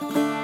Música 0.00 0.43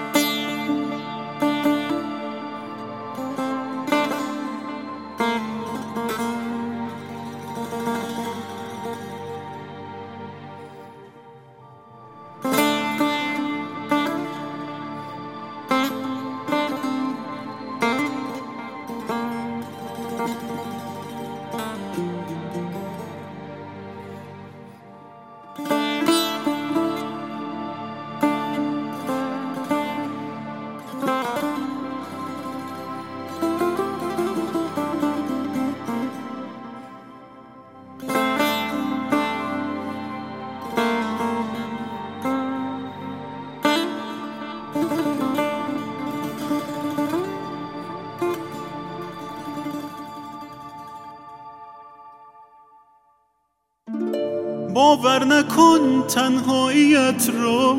باور 54.74 55.24
نکن 55.24 56.04
تنهاییت 56.08 57.30
رو. 57.42 57.74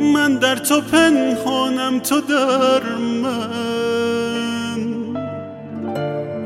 من 0.00 0.34
در 0.38 0.56
تو 0.56 0.80
پنهانم 0.80 1.98
تو 1.98 2.20
در 2.20 2.82
من. 3.22 3.52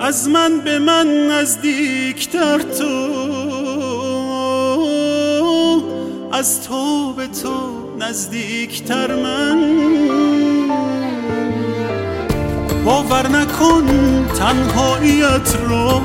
از 0.01 0.29
من 0.29 0.61
به 0.61 0.79
من 0.79 1.27
نزدیکتر 1.27 2.59
تو. 2.59 3.27
از 6.33 6.69
تو 6.69 7.13
به 7.13 7.27
تو 7.27 7.77
نزدیکتر 7.99 9.15
من. 9.15 9.96
باور 12.87 13.29
نکن 13.29 13.87
تنهاییت 14.39 15.57
رو. 15.69 16.01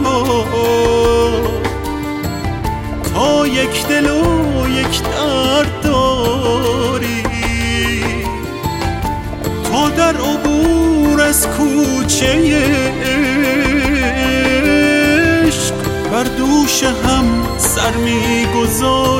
تا 3.14 3.48
یک 3.48 3.88
دل 3.88 4.10
و 4.10 4.68
یک 4.68 5.02
درد 5.04 5.82
داری. 5.84 7.24
تا 9.72 9.90
در 9.90 10.16
عبور 10.16 11.22
از 11.22 11.48
کوچه 11.48 12.62
عشق 15.46 15.74
بر 16.12 16.24
دوش 16.24 16.84
هم 16.84 17.26
سر 17.58 17.92
می‌گذاری. 17.92 19.11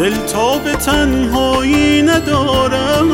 دل 0.00 0.16
تا 0.16 0.58
به 0.58 0.72
تنهایی 0.72 2.02
ندارم. 2.02 3.08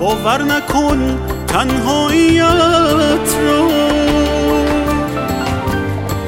باور 0.00 0.42
نکن 0.42 1.18
تنهاییت 1.46 3.28
رو 3.40 3.70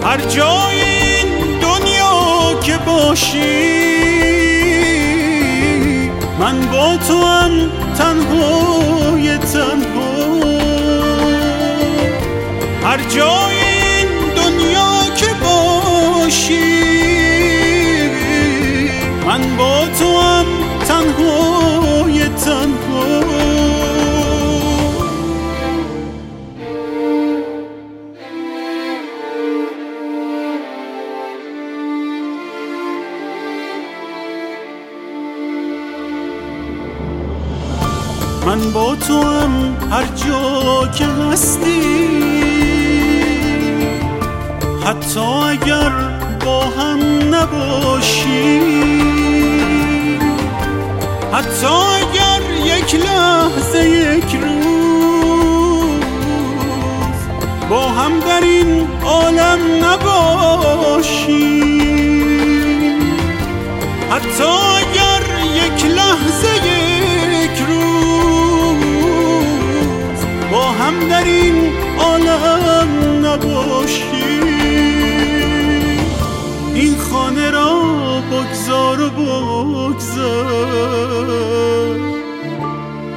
هر 0.02 0.20
جای 0.20 0.80
این 0.80 1.60
دنیا 1.60 2.60
که 2.62 2.76
باشی 2.86 3.78
من 6.40 6.60
با 6.60 6.96
تو 7.08 7.24
هم 7.26 7.50
تنهای 7.98 9.38
تنها. 9.38 10.08
هر 12.84 12.98
جای 13.08 13.57
من 38.48 38.72
با 38.72 38.96
تو 38.96 39.22
هم 39.22 39.76
هر 39.90 40.04
جا 40.04 40.88
که 40.98 41.04
هستی. 41.04 41.82
حتی 44.86 45.20
اگر 45.20 45.90
با 46.44 46.60
هم 46.60 47.00
نباشی. 47.34 48.60
حتی 51.32 51.66
اگر 51.66 52.42
یک 52.64 52.94
لحظه 52.94 53.88
یک 53.88 54.36
روز 54.42 56.00
با 57.70 57.88
هم 57.88 58.20
در 58.20 58.40
این 58.40 58.88
عالم 59.04 59.58
نباشی. 59.84 61.62
حتی 64.10 64.67
هم 70.88 71.08
در 71.08 71.24
این 71.24 71.72
عالم 71.98 72.88
نباشی. 73.26 74.04
این 76.74 76.96
خانه 76.98 77.50
را 77.50 77.82
بگذار 78.32 79.00
و 79.00 79.10
بگذار. 79.90 80.38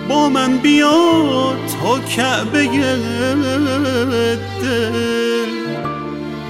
با 0.09 0.29
من 0.29 0.57
بیا 0.57 1.53
تا 1.81 1.99
کعبه 1.99 2.67
دل. 4.61 5.51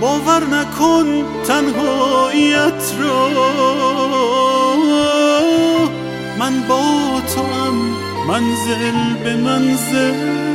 باور 0.01 0.44
نکن 0.44 1.06
تنهاییت 1.48 2.94
را. 3.00 3.30
من 6.40 6.62
با 6.68 6.81
تو 7.36 7.42
هم 7.42 7.75
منزل 8.28 9.13
به 9.24 9.36
منزل. 9.36 10.50